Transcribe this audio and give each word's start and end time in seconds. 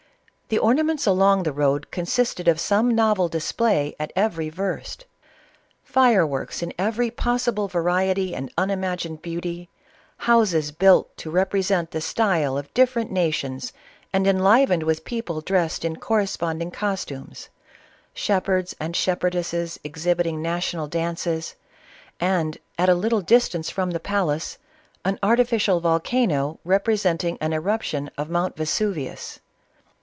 The 0.53 0.61
amusements 0.61 1.07
along 1.07 1.43
the 1.43 1.53
road 1.53 1.91
consisted 1.91 2.49
o/ 2.49 2.55
some 2.55 2.93
novel 2.93 3.29
display 3.29 3.95
at 3.97 4.11
every 4.17 4.49
verst. 4.49 5.05
Fire 5.81 6.27
Works 6.27 6.61
in 6.61 6.73
every 6.77 7.09
possible 7.09 7.69
variety 7.69 8.35
and 8.35 8.51
unimagined 8.57 9.21
beauty, 9.21 9.69
houses 10.17 10.73
built 10.73 11.15
to 11.15 11.31
represent 11.31 11.91
the 11.91 12.01
style 12.01 12.57
of 12.57 12.73
different 12.73 13.11
nations 13.11 13.71
and 14.11 14.27
en 14.27 14.39
livened 14.39 14.83
with 14.83 15.05
people 15.05 15.39
dressed 15.39 15.85
in 15.85 15.95
corresponding 15.95 16.69
costumes, 16.69 17.47
shepherds 18.13 18.75
and 18.77 18.93
shepherdesses 18.93 19.79
exhibiting 19.85 20.41
national 20.41 20.87
dan 20.89 21.15
ces, 21.15 21.55
and, 22.19 22.57
at 22.77 22.89
a 22.89 22.93
little 22.93 23.21
distance 23.21 23.69
from 23.69 23.91
the 23.91 24.01
palace, 24.01 24.57
an 25.05 25.17
arti 25.23 25.45
ficial 25.45 25.79
volcano 25.81 26.59
representing 26.65 27.37
an 27.39 27.53
eruption 27.53 28.11
of 28.17 28.29
Mount 28.29 28.57
Vesu 28.57 28.93
vius. 28.93 29.39